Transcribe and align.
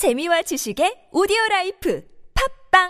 재미와 0.00 0.40
지식의 0.40 1.12
오디오 1.12 1.36
라이프 1.50 2.02
팝빵 2.72 2.88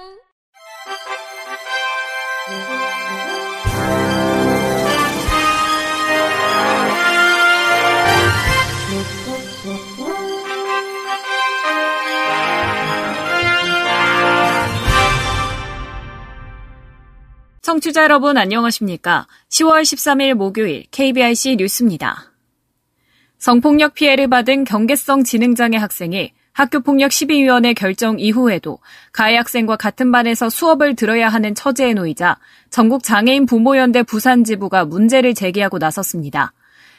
청취자 17.60 18.04
여러분 18.04 18.36
안녕하십니까? 18.36 19.26
10월 19.48 19.82
13일 19.82 20.34
목요일 20.34 20.84
KBIC 20.92 21.56
뉴스입니다. 21.56 22.32
성폭력 23.38 23.94
피해를 23.94 24.28
받은 24.28 24.62
경계성 24.62 25.24
지능장애 25.24 25.76
학생이 25.76 26.34
학교폭력 26.52 27.10
12위원회 27.10 27.74
결정 27.74 28.18
이후에도 28.18 28.78
가해 29.12 29.36
학생과 29.36 29.76
같은 29.76 30.12
반에서 30.12 30.50
수업을 30.50 30.96
들어야 30.96 31.28
하는 31.28 31.54
처지에 31.54 31.94
놓이자 31.94 32.38
전국 32.70 33.02
장애인 33.02 33.46
부모연대 33.46 34.02
부산지부가 34.02 34.84
문제를 34.84 35.34
제기하고 35.34 35.78
나섰습니다. 35.78 36.52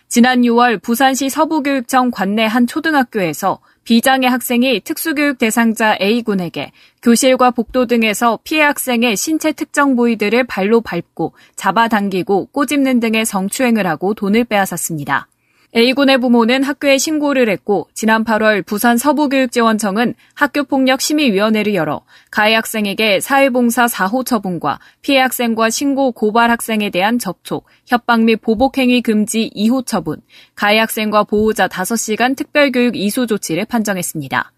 지난 0.07 0.41
6월 0.41 0.81
부산시 0.81 1.29
서부교육청 1.29 2.11
관내 2.11 2.45
한 2.45 2.67
초등학교에서 2.67 3.59
비장애 3.83 4.27
학생이 4.27 4.81
특수교육 4.81 5.37
대상자 5.37 5.97
A군에게 6.01 6.71
교실과 7.01 7.51
복도 7.51 7.85
등에서 7.85 8.37
피해 8.43 8.61
학생의 8.61 9.15
신체 9.15 9.53
특정 9.53 9.95
부위들을 9.95 10.43
발로 10.43 10.81
밟고 10.81 11.33
잡아당기고 11.55 12.47
꼬집는 12.47 12.99
등의 12.99 13.25
성추행을 13.25 13.87
하고 13.87 14.13
돈을 14.13 14.43
빼앗았습니다. 14.43 15.27
A군의 15.73 16.17
부모는 16.17 16.63
학교에 16.63 16.97
신고를 16.97 17.47
했고 17.49 17.87
지난 17.93 18.25
8월 18.25 18.65
부산 18.65 18.97
서부교육지원청은 18.97 20.15
학교폭력 20.35 20.99
심의위원회를 20.99 21.75
열어 21.75 22.01
가해 22.29 22.53
학생에게 22.55 23.21
사회봉사 23.21 23.85
4호 23.85 24.25
처분과 24.25 24.79
피해 25.01 25.19
학생과 25.19 25.69
신고 25.69 26.11
고발 26.11 26.51
학생에 26.51 26.89
대한 26.89 27.19
접촉, 27.19 27.65
협박 27.87 28.23
및 28.23 28.41
보복행위 28.41 29.01
금지 29.01 29.49
2호 29.55 29.85
처분, 29.85 30.21
가해 30.55 30.77
학생과 30.77 31.23
보호자 31.23 31.69
5시간 31.69 32.35
특별교육 32.35 32.97
이수 32.97 33.25
조치를 33.25 33.63
판정했습니다. 33.63 34.51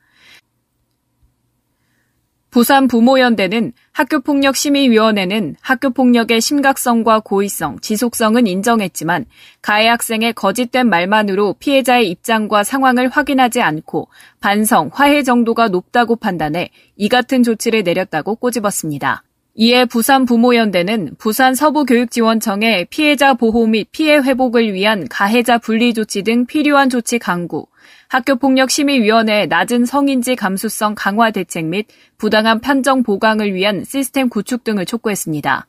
부산 2.49 2.87
부모연대는 2.87 3.73
학교폭력심의위원회는 3.93 5.55
학교폭력의 5.61 6.41
심각성과 6.41 7.19
고의성, 7.19 7.79
지속성은 7.79 8.47
인정했지만 8.47 9.25
가해 9.61 9.87
학생의 9.87 10.33
거짓된 10.33 10.89
말만으로 10.89 11.55
피해자의 11.59 12.09
입장과 12.09 12.63
상황을 12.63 13.09
확인하지 13.09 13.61
않고 13.61 14.07
반성, 14.39 14.89
화해 14.91 15.21
정도가 15.21 15.67
높다고 15.67 16.15
판단해 16.15 16.71
이 16.95 17.07
같은 17.07 17.43
조치를 17.43 17.83
내렸다고 17.83 18.35
꼬집었습니다. 18.35 19.23
이에 19.55 19.85
부산 19.85 20.25
부모연대는 20.25 21.15
부산 21.19 21.53
서부교육지원청에 21.53 22.85
피해자 22.89 23.35
보호 23.35 23.67
및 23.67 23.87
피해 23.91 24.15
회복을 24.15 24.73
위한 24.73 25.07
가해자 25.07 25.59
분리 25.59 25.93
조치 25.93 26.23
등 26.23 26.47
필요한 26.47 26.89
조치 26.89 27.19
강구, 27.19 27.67
학교폭력심의위원회 28.13 29.47
낮은 29.47 29.85
성인지 29.85 30.35
감수성 30.35 30.93
강화 30.95 31.31
대책 31.31 31.65
및 31.65 31.87
부당한 32.19 32.61
판정 32.61 33.01
보강을 33.01 33.55
위한 33.55 33.83
시스템 33.83 34.29
구축 34.29 34.63
등을 34.63 34.85
촉구했습니다. 34.85 35.65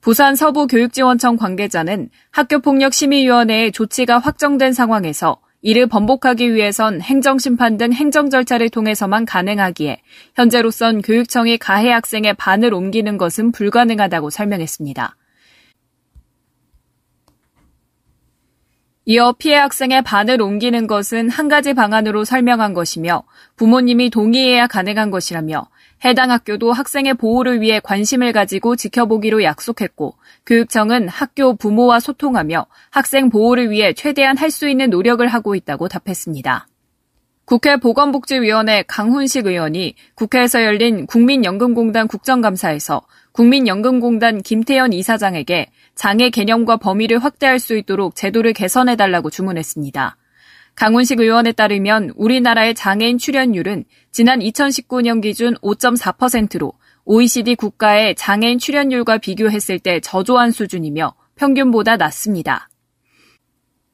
부산 0.00 0.36
서부교육지원청 0.36 1.36
관계자는 1.36 2.08
학교폭력심의위원회의 2.30 3.72
조치가 3.72 4.18
확정된 4.18 4.72
상황에서 4.72 5.40
이를 5.60 5.88
번복하기 5.88 6.54
위해선 6.54 7.00
행정심판 7.00 7.76
등 7.76 7.92
행정 7.92 8.30
절차를 8.30 8.70
통해서만 8.70 9.24
가능하기에 9.26 10.00
현재로선 10.36 11.02
교육청이 11.02 11.58
가해 11.58 11.90
학생의 11.90 12.34
반을 12.34 12.72
옮기는 12.72 13.18
것은 13.18 13.50
불가능하다고 13.50 14.30
설명했습니다. 14.30 15.16
이어 19.06 19.32
피해 19.38 19.56
학생의 19.56 20.02
반을 20.02 20.42
옮기는 20.42 20.86
것은 20.86 21.30
한 21.30 21.48
가지 21.48 21.72
방안으로 21.72 22.24
설명한 22.24 22.74
것이며 22.74 23.22
부모님이 23.56 24.10
동의해야 24.10 24.66
가능한 24.66 25.10
것이라며 25.10 25.66
해당 26.04 26.30
학교도 26.30 26.72
학생의 26.72 27.14
보호를 27.14 27.60
위해 27.62 27.80
관심을 27.82 28.32
가지고 28.32 28.76
지켜보기로 28.76 29.42
약속했고 29.42 30.16
교육청은 30.46 31.08
학교 31.08 31.56
부모와 31.56 31.98
소통하며 32.00 32.66
학생 32.90 33.30
보호를 33.30 33.70
위해 33.70 33.94
최대한 33.94 34.36
할 34.36 34.50
수 34.50 34.68
있는 34.68 34.90
노력을 34.90 35.26
하고 35.26 35.54
있다고 35.54 35.88
답했습니다. 35.88 36.66
국회 37.44 37.76
보건복지위원회 37.78 38.84
강훈식 38.86 39.46
의원이 39.46 39.94
국회에서 40.14 40.62
열린 40.64 41.06
국민연금공단 41.06 42.06
국정감사에서 42.06 43.02
국민연금공단 43.32 44.42
김태현 44.42 44.92
이사장에게 44.92 45.70
장애 45.94 46.30
개념과 46.30 46.78
범위를 46.78 47.18
확대할 47.18 47.58
수 47.58 47.76
있도록 47.76 48.14
제도를 48.14 48.52
개선해달라고 48.52 49.30
주문했습니다. 49.30 50.16
강훈식 50.74 51.20
의원에 51.20 51.52
따르면 51.52 52.12
우리나라의 52.16 52.74
장애인 52.74 53.18
출연율은 53.18 53.84
지난 54.10 54.40
2019년 54.40 55.20
기준 55.20 55.54
5.4%로 55.56 56.72
OECD 57.04 57.54
국가의 57.56 58.14
장애인 58.14 58.58
출연율과 58.58 59.18
비교했을 59.18 59.78
때 59.78 60.00
저조한 60.00 60.52
수준이며 60.52 61.14
평균보다 61.36 61.96
낮습니다. 61.96 62.69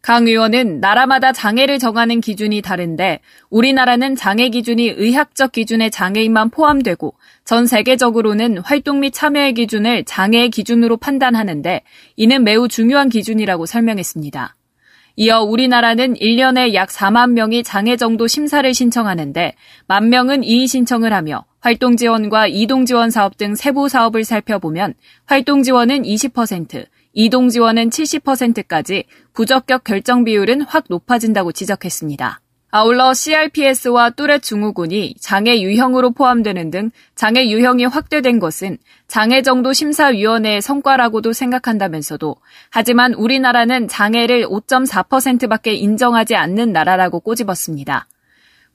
강 0.06 0.28
의원은 0.28 0.78
나라마다 0.78 1.32
장애를 1.32 1.80
정하는 1.80 2.20
기준이 2.20 2.62
다른데 2.62 3.18
우리나라는 3.50 4.14
장애 4.14 4.50
기준이 4.50 4.86
의학적 4.86 5.50
기준의 5.50 5.90
장애인만 5.90 6.50
포함되고 6.50 7.14
전 7.44 7.66
세계적으로는 7.66 8.58
활동 8.58 9.00
및 9.00 9.10
참여의 9.10 9.54
기준을 9.54 10.04
장애의 10.04 10.50
기준으로 10.50 10.98
판단하는데 10.98 11.82
이는 12.14 12.44
매우 12.44 12.68
중요한 12.68 13.08
기준이라고 13.08 13.66
설명했습니다. 13.66 14.54
이어 15.16 15.42
우리나라는 15.42 16.14
1년에 16.14 16.74
약 16.74 16.90
4만 16.90 17.32
명이 17.32 17.64
장애 17.64 17.96
정도 17.96 18.28
심사를 18.28 18.72
신청하는데 18.72 19.54
만 19.88 20.08
명은 20.08 20.44
이의 20.44 20.68
신청을 20.68 21.12
하며 21.12 21.44
활동 21.58 21.96
지원과 21.96 22.46
이동 22.46 22.86
지원 22.86 23.10
사업 23.10 23.36
등 23.36 23.56
세부 23.56 23.88
사업을 23.88 24.22
살펴보면 24.22 24.94
활동 25.24 25.64
지원은 25.64 26.04
20%, 26.04 26.86
이동 27.18 27.48
지원은 27.48 27.88
70%까지 27.88 29.04
부적격 29.32 29.84
결정 29.84 30.22
비율은 30.24 30.60
확 30.60 30.84
높아진다고 30.90 31.50
지적했습니다. 31.50 32.42
아울러 32.70 33.14
CRPS와 33.14 34.10
뚜렛 34.10 34.42
증후군이 34.42 35.14
장애 35.18 35.58
유형으로 35.62 36.10
포함되는 36.10 36.70
등 36.70 36.90
장애 37.14 37.48
유형이 37.48 37.86
확대된 37.86 38.38
것은 38.38 38.76
장애 39.08 39.40
정도 39.40 39.72
심사위원회의 39.72 40.60
성과라고도 40.60 41.32
생각한다면서도 41.32 42.36
하지만 42.70 43.14
우리나라는 43.14 43.88
장애를 43.88 44.46
5.4%밖에 44.48 45.72
인정하지 45.72 46.36
않는 46.36 46.72
나라라고 46.72 47.20
꼬집었습니다. 47.20 48.08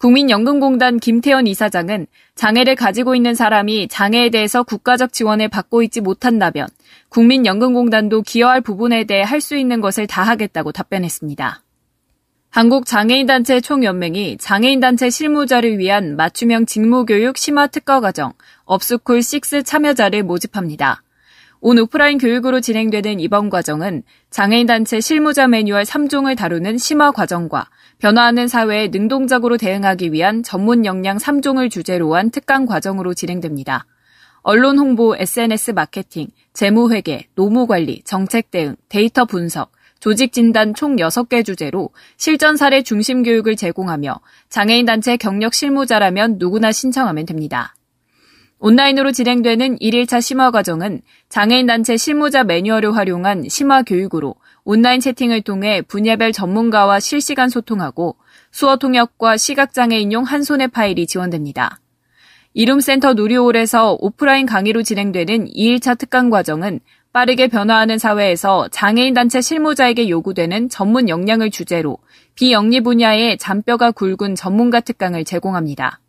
국민연금공단 0.01 0.99
김태현 0.99 1.45
이사장은 1.45 2.07
장애를 2.33 2.73
가지고 2.75 3.13
있는 3.13 3.35
사람이 3.35 3.87
장애에 3.87 4.31
대해서 4.31 4.63
국가적 4.63 5.13
지원을 5.13 5.47
받고 5.47 5.83
있지 5.83 6.01
못한다면 6.01 6.67
국민연금공단도 7.09 8.23
기여할 8.23 8.61
부분에 8.61 9.03
대해 9.03 9.21
할 9.21 9.41
수 9.41 9.55
있는 9.55 9.79
것을 9.79 10.07
다 10.07 10.23
하겠다고 10.23 10.71
답변했습니다. 10.71 11.61
한국장애인단체 12.49 13.61
총연맹이 13.61 14.37
장애인단체 14.39 15.11
실무자를 15.11 15.77
위한 15.77 16.15
맞춤형 16.15 16.65
직무교육 16.65 17.37
심화 17.37 17.67
특화과정 17.67 18.33
업스쿨 18.65 19.17
6 19.17 19.63
참여자를 19.63 20.23
모집합니다. 20.23 21.03
온 21.59 21.77
오프라인 21.77 22.17
교육으로 22.17 22.59
진행되는 22.59 23.19
이번 23.19 23.51
과정은 23.51 24.01
장애인단체 24.31 24.99
실무자 24.99 25.47
매뉴얼 25.47 25.83
3종을 25.83 26.35
다루는 26.35 26.79
심화 26.79 27.11
과정과 27.11 27.67
변화하는 28.01 28.47
사회에 28.47 28.87
능동적으로 28.87 29.57
대응하기 29.57 30.11
위한 30.11 30.41
전문 30.41 30.85
역량 30.85 31.17
3종을 31.17 31.69
주제로 31.69 32.15
한 32.15 32.31
특강 32.31 32.65
과정으로 32.65 33.13
진행됩니다. 33.13 33.85
언론 34.41 34.79
홍보, 34.79 35.15
SNS 35.15 35.71
마케팅, 35.71 36.29
재무회계, 36.53 37.27
노무관리, 37.35 38.01
정책 38.03 38.49
대응, 38.49 38.75
데이터 38.89 39.25
분석, 39.25 39.71
조직 39.99 40.33
진단 40.33 40.73
총 40.73 40.95
6개 40.95 41.45
주제로 41.45 41.91
실전 42.17 42.57
사례 42.57 42.81
중심 42.81 43.21
교육을 43.21 43.55
제공하며 43.55 44.19
장애인 44.49 44.87
단체 44.87 45.15
경력 45.15 45.53
실무자라면 45.53 46.37
누구나 46.39 46.71
신청하면 46.71 47.27
됩니다. 47.27 47.75
온라인으로 48.57 49.11
진행되는 49.11 49.77
1일차 49.77 50.21
심화 50.21 50.49
과정은 50.49 51.01
장애인 51.29 51.67
단체 51.67 51.97
실무자 51.97 52.43
매뉴얼을 52.43 52.95
활용한 52.95 53.45
심화 53.47 53.83
교육으로 53.83 54.33
온라인 54.63 54.99
채팅을 54.99 55.41
통해 55.41 55.81
분야별 55.81 56.31
전문가와 56.31 56.99
실시간 56.99 57.49
소통하고 57.49 58.15
수어 58.51 58.77
통역과 58.77 59.37
시각장애인용 59.37 60.23
한 60.23 60.43
손의 60.43 60.69
파일이 60.69 61.07
지원됩니다. 61.07 61.79
이룸센터 62.53 63.13
누리홀에서 63.13 63.97
오프라인 63.99 64.45
강의로 64.45 64.83
진행되는 64.83 65.47
2일차 65.47 65.97
특강 65.97 66.29
과정은 66.29 66.81
빠르게 67.13 67.47
변화하는 67.47 67.97
사회에서 67.97 68.67
장애인 68.69 69.13
단체 69.13 69.41
실무자에게 69.41 70.09
요구되는 70.09 70.69
전문 70.69 71.09
역량을 71.09 71.51
주제로 71.51 71.97
비영리 72.35 72.81
분야의 72.81 73.37
잔뼈가 73.37 73.91
굵은 73.91 74.35
전문가 74.35 74.79
특강을 74.79 75.25
제공합니다. 75.25 75.99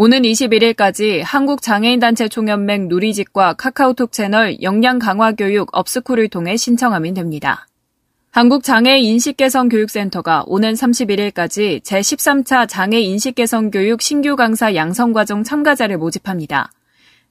오는 0.00 0.22
21일까지 0.22 1.22
한국장애인단체 1.24 2.28
총연맹 2.28 2.86
누리집과 2.86 3.54
카카오톡 3.54 4.12
채널 4.12 4.62
역량 4.62 5.00
강화 5.00 5.32
교육 5.32 5.70
업스쿨을 5.72 6.28
통해 6.28 6.56
신청하면 6.56 7.14
됩니다. 7.14 7.66
한국장애인 8.30 9.02
인식개선 9.02 9.68
교육센터가 9.68 10.44
오는 10.46 10.72
31일까지 10.72 11.82
제13차 11.82 12.68
장애 12.68 13.00
인식개선 13.00 13.72
교육 13.72 14.00
신규 14.00 14.36
강사 14.36 14.72
양성과정 14.72 15.42
참가자를 15.42 15.98
모집합니다. 15.98 16.70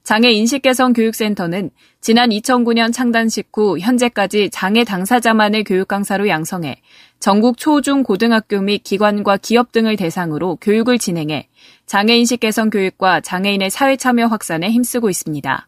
장애 0.02 0.30
인식개선 0.30 0.92
교육센터는 0.92 1.70
지난 2.02 2.28
2009년 2.28 2.92
창단식 2.92 3.48
후 3.54 3.78
현재까지 3.78 4.50
장애 4.50 4.84
당사자만을 4.84 5.64
교육 5.64 5.88
강사로 5.88 6.28
양성해 6.28 6.82
전국 7.20 7.58
초중 7.58 8.04
고등학교 8.04 8.60
및 8.60 8.84
기관과 8.84 9.38
기업 9.38 9.72
등을 9.72 9.96
대상으로 9.96 10.56
교육을 10.56 10.98
진행해 10.98 11.48
장애인식 11.86 12.40
개선 12.40 12.70
교육과 12.70 13.20
장애인의 13.20 13.70
사회 13.70 13.96
참여 13.96 14.26
확산에 14.26 14.70
힘쓰고 14.70 15.10
있습니다. 15.10 15.66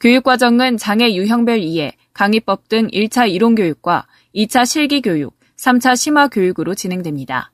교육 0.00 0.24
과정은 0.24 0.78
장애 0.78 1.12
유형별 1.14 1.58
이해, 1.58 1.92
강의법 2.14 2.70
등 2.70 2.88
1차 2.88 3.30
이론 3.30 3.54
교육과 3.56 4.06
2차 4.34 4.64
실기 4.64 5.02
교육, 5.02 5.38
3차 5.58 5.96
심화 5.96 6.28
교육으로 6.28 6.74
진행됩니다. 6.74 7.52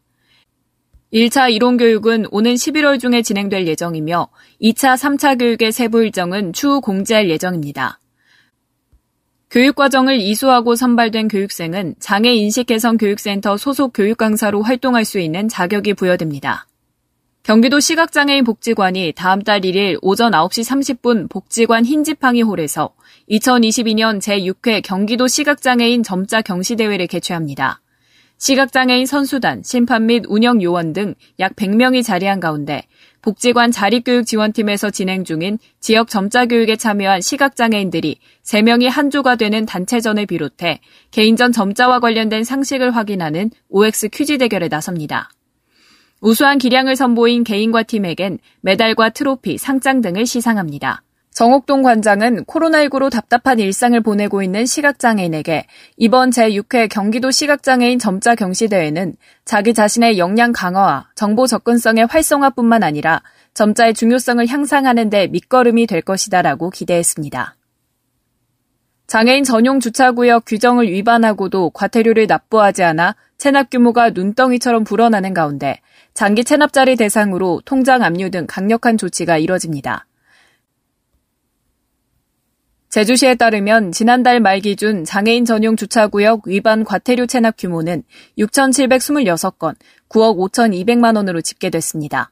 1차 1.12 1.52
이론 1.52 1.78
교육은 1.78 2.26
오는 2.30 2.54
11월 2.54 3.00
중에 3.00 3.22
진행될 3.22 3.66
예정이며 3.66 4.28
2차, 4.62 4.94
3차 4.94 5.36
교육의 5.40 5.72
세부 5.72 6.04
일정은 6.04 6.52
추후 6.52 6.80
공지할 6.80 7.28
예정입니다. 7.28 7.98
교육과정을 9.50 10.20
이수하고 10.20 10.74
선발된 10.74 11.28
교육생은 11.28 11.94
장애인식개선교육센터 12.00 13.56
소속 13.56 13.92
교육강사로 13.92 14.62
활동할 14.62 15.04
수 15.04 15.18
있는 15.18 15.48
자격이 15.48 15.94
부여됩니다. 15.94 16.66
경기도 17.44 17.78
시각장애인 17.78 18.42
복지관이 18.42 19.12
다음 19.14 19.40
달 19.40 19.60
1일 19.60 20.00
오전 20.02 20.32
9시 20.32 20.98
30분 20.98 21.30
복지관 21.30 21.84
흰지팡이 21.84 22.42
홀에서 22.42 22.92
2022년 23.30 24.20
제6회 24.20 24.82
경기도 24.82 25.28
시각장애인 25.28 26.02
점자 26.02 26.42
경시대회를 26.42 27.06
개최합니다. 27.06 27.80
시각장애인 28.38 29.06
선수단, 29.06 29.62
심판 29.64 30.06
및 30.06 30.24
운영 30.28 30.62
요원 30.62 30.92
등 30.92 31.14
약 31.38 31.56
100명이 31.56 32.02
자리한 32.04 32.40
가운데 32.40 32.82
복지관 33.22 33.72
자립교육지원팀에서 33.72 34.90
진행 34.90 35.24
중인 35.24 35.58
지역 35.80 36.08
점자 36.08 36.46
교육에 36.46 36.76
참여한 36.76 37.20
시각장애인들이 37.20 38.18
3명이 38.44 38.88
한 38.88 39.10
조가 39.10 39.36
되는 39.36 39.66
단체전을 39.66 40.26
비롯해 40.26 40.80
개인전 41.10 41.52
점자와 41.52 42.00
관련된 42.00 42.44
상식을 42.44 42.94
확인하는 42.94 43.50
OX 43.68 44.08
퀴즈 44.10 44.38
대결에 44.38 44.68
나섭니다. 44.68 45.30
우수한 46.20 46.58
기량을 46.58 46.96
선보인 46.96 47.44
개인과 47.44 47.82
팀에겐 47.84 48.38
메달과 48.60 49.10
트로피, 49.10 49.58
상장 49.58 50.00
등을 50.00 50.24
시상합니다. 50.24 51.02
정옥동 51.36 51.82
관장은 51.82 52.46
코로나19로 52.46 53.10
답답한 53.10 53.58
일상을 53.58 54.00
보내고 54.00 54.42
있는 54.42 54.64
시각장애인에게 54.64 55.66
이번 55.98 56.30
제6회 56.30 56.88
경기도 56.88 57.30
시각장애인 57.30 57.98
점자 57.98 58.34
경시대회는 58.34 59.16
자기 59.44 59.74
자신의 59.74 60.16
역량 60.16 60.52
강화와 60.52 61.10
정보 61.14 61.46
접근성의 61.46 62.06
활성화뿐만 62.06 62.82
아니라 62.82 63.20
점자의 63.52 63.92
중요성을 63.92 64.46
향상하는 64.46 65.10
데 65.10 65.26
밑거름이 65.26 65.86
될 65.86 66.00
것이다라고 66.00 66.70
기대했습니다. 66.70 67.54
장애인 69.06 69.44
전용 69.44 69.78
주차구역 69.78 70.44
규정을 70.46 70.88
위반하고도 70.88 71.68
과태료를 71.68 72.28
납부하지 72.28 72.82
않아 72.82 73.14
체납 73.36 73.68
규모가 73.68 74.08
눈덩이처럼 74.08 74.84
불어나는 74.84 75.34
가운데 75.34 75.82
장기 76.14 76.44
체납자를 76.44 76.96
대상으로 76.96 77.60
통장 77.66 78.02
압류 78.02 78.30
등 78.30 78.46
강력한 78.48 78.96
조치가 78.96 79.36
이뤄집니다. 79.36 80.06
제주시에 82.88 83.34
따르면 83.34 83.92
지난달 83.92 84.40
말 84.40 84.60
기준 84.60 85.04
장애인 85.04 85.44
전용 85.44 85.76
주차구역 85.76 86.46
위반 86.46 86.84
과태료 86.84 87.26
체납 87.26 87.56
규모는 87.58 88.04
6,726건, 88.38 89.74
9억 90.08 90.36
5,200만 90.50 91.16
원으로 91.16 91.40
집계됐습니다. 91.40 92.30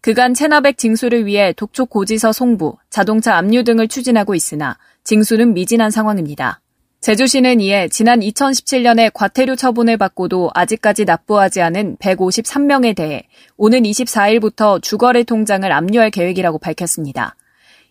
그간 0.00 0.34
체납액 0.34 0.76
징수를 0.76 1.26
위해 1.26 1.52
독촉 1.52 1.88
고지서 1.88 2.32
송부, 2.32 2.76
자동차 2.90 3.36
압류 3.36 3.62
등을 3.62 3.86
추진하고 3.86 4.34
있으나 4.34 4.76
징수는 5.04 5.54
미진한 5.54 5.92
상황입니다. 5.92 6.60
제주시는 7.00 7.60
이에 7.60 7.88
지난 7.88 8.20
2017년에 8.20 9.12
과태료 9.12 9.56
처분을 9.56 9.96
받고도 9.96 10.50
아직까지 10.54 11.04
납부하지 11.04 11.60
않은 11.62 11.96
153명에 11.96 12.94
대해 12.94 13.26
오는 13.56 13.82
24일부터 13.82 14.82
주거래 14.82 15.22
통장을 15.24 15.70
압류할 15.70 16.10
계획이라고 16.10 16.58
밝혔습니다. 16.58 17.34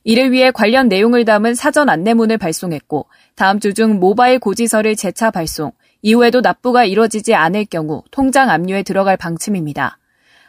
이를 0.03 0.31
위해 0.31 0.51
관련 0.51 0.87
내용을 0.87 1.25
담은 1.25 1.53
사전 1.55 1.89
안내문을 1.89 2.37
발송했고 2.37 3.07
다음 3.35 3.59
주 3.59 3.73
중 3.73 3.99
모바일 3.99 4.39
고지서를 4.39 4.95
재차 4.95 5.31
발송, 5.31 5.71
이후에도 6.01 6.41
납부가 6.41 6.85
이뤄지지 6.85 7.35
않을 7.35 7.65
경우 7.65 8.03
통장 8.11 8.49
압류에 8.49 8.83
들어갈 8.83 9.17
방침입니다. 9.17 9.97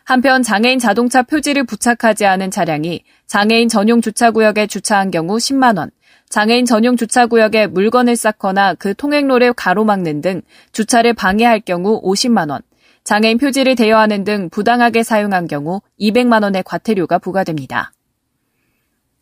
한편 0.05 0.43
장애인 0.43 0.79
자동차 0.79 1.23
표지를 1.23 1.65
부착하지 1.65 2.27
않은 2.27 2.51
차량이 2.51 3.05
장애인 3.27 3.69
전용 3.69 4.01
주차구역에 4.01 4.67
주차한 4.67 5.11
경우 5.11 5.37
10만 5.37 5.79
원, 5.79 5.91
장애인 6.29 6.65
전용 6.65 6.97
주차구역에 6.97 7.69
물건을 7.69 8.17
쌓거나 8.17 8.75
그 8.75 8.95
통행로를 8.95 9.53
가로막는 9.53 10.23
등 10.23 10.43
주차를 10.73 11.13
방해할 11.13 11.61
경우 11.61 12.01
50만 12.03 12.51
원, 12.51 12.63
장애인 13.05 13.39
표지를 13.39 13.77
대여하는 13.77 14.25
등 14.25 14.49
부당하게 14.51 15.03
사용한 15.03 15.47
경우 15.47 15.83
200만 16.01 16.43
원의 16.43 16.63
과태료가 16.65 17.19
부과됩니다. 17.19 17.93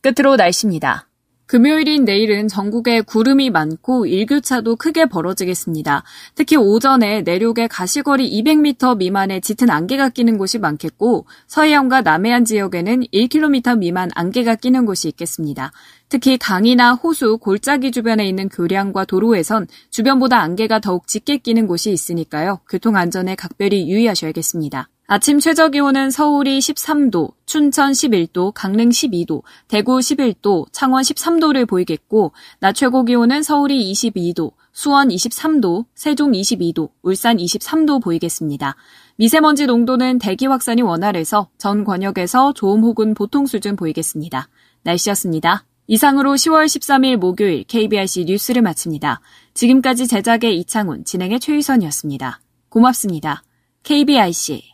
끝으로 0.02 0.36
날씨입니다. 0.36 1.06
금요일인 1.50 2.04
내일은 2.04 2.46
전국에 2.46 3.00
구름이 3.00 3.50
많고 3.50 4.06
일교차도 4.06 4.76
크게 4.76 5.06
벌어지겠습니다. 5.06 6.04
특히 6.36 6.54
오전에 6.54 7.22
내륙에 7.22 7.66
가시거리 7.66 8.30
200m 8.40 8.98
미만의 8.98 9.40
짙은 9.40 9.68
안개가 9.68 10.10
끼는 10.10 10.38
곳이 10.38 10.60
많겠고 10.60 11.26
서해안과 11.48 12.02
남해안 12.02 12.44
지역에는 12.44 13.02
1km 13.12 13.78
미만 13.78 14.10
안개가 14.14 14.54
끼는 14.54 14.86
곳이 14.86 15.08
있겠습니다. 15.08 15.72
특히 16.08 16.38
강이나 16.38 16.94
호수, 16.94 17.38
골짜기 17.38 17.90
주변에 17.90 18.28
있는 18.28 18.48
교량과 18.48 19.06
도로에선 19.06 19.66
주변보다 19.90 20.38
안개가 20.38 20.78
더욱 20.78 21.08
짙게 21.08 21.38
끼는 21.38 21.66
곳이 21.66 21.90
있으니까요. 21.90 22.60
교통 22.68 22.94
안전에 22.94 23.34
각별히 23.34 23.90
유의하셔야겠습니다. 23.90 24.88
아침 25.12 25.40
최저 25.40 25.70
기온은 25.70 26.08
서울이 26.08 26.60
13도, 26.60 27.32
춘천 27.44 27.90
11도, 27.90 28.52
강릉 28.54 28.90
12도, 28.90 29.42
대구 29.66 29.98
11도, 29.98 30.66
창원 30.70 31.02
13도를 31.02 31.66
보이겠고, 31.66 32.32
낮 32.60 32.74
최고 32.74 33.04
기온은 33.04 33.42
서울이 33.42 33.90
22도, 33.90 34.52
수원 34.72 35.08
23도, 35.08 35.86
세종 35.96 36.30
22도, 36.30 36.90
울산 37.02 37.38
23도 37.38 38.00
보이겠습니다. 38.00 38.76
미세먼지 39.16 39.66
농도는 39.66 40.20
대기 40.20 40.46
확산이 40.46 40.80
원활해서 40.80 41.48
전 41.58 41.82
권역에서 41.82 42.52
좋음 42.52 42.84
혹은 42.84 43.14
보통 43.14 43.46
수준 43.46 43.74
보이겠습니다. 43.74 44.48
날씨였습니다. 44.84 45.64
이상으로 45.88 46.34
10월 46.34 46.66
13일 46.66 47.16
목요일 47.16 47.64
KBRC 47.64 48.26
뉴스를 48.26 48.62
마칩니다. 48.62 49.20
지금까지 49.54 50.06
제작의 50.06 50.56
이창훈, 50.60 51.04
진행의 51.04 51.40
최유선이었습니다. 51.40 52.40
고맙습니다. 52.68 53.42
KBRC 53.82 54.70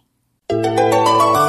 Música 0.48 1.45